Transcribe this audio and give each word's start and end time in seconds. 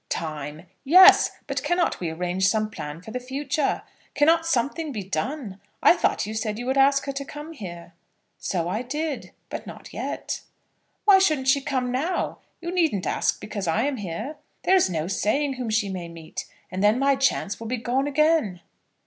"Time; 0.09 0.65
yes; 0.83 1.29
but 1.45 1.61
cannot 1.61 1.99
we 1.99 2.09
arrange 2.09 2.47
some 2.47 2.71
plan 2.71 3.03
for 3.03 3.11
the 3.11 3.19
future? 3.19 3.83
Cannot 4.15 4.47
something 4.47 4.91
be 4.91 5.03
done? 5.03 5.59
I 5.83 5.95
thought 5.95 6.25
you 6.25 6.33
said 6.33 6.57
you 6.57 6.65
would 6.65 6.75
ask 6.79 7.05
her 7.05 7.11
to 7.11 7.23
come 7.23 7.51
here?" 7.53 7.93
"So 8.39 8.67
I 8.67 8.81
did, 8.81 9.29
but 9.49 9.67
not 9.67 9.93
yet." 9.93 10.41
"Why 11.05 11.19
shouldn't 11.19 11.49
she 11.49 11.61
come 11.61 11.91
now? 11.91 12.39
You 12.61 12.71
needn't 12.71 13.05
ask 13.05 13.39
because 13.39 13.67
I 13.67 13.83
am 13.83 13.97
here. 13.97 14.37
There 14.63 14.75
is 14.75 14.89
no 14.89 15.05
saying 15.05 15.53
whom 15.53 15.69
she 15.69 15.87
may 15.87 16.09
meet, 16.09 16.45
and 16.71 16.83
then 16.83 16.97
my 16.97 17.15
chance 17.15 17.59
will 17.59 17.67
be 17.67 17.77
gone 17.77 18.07
again." 18.07 18.61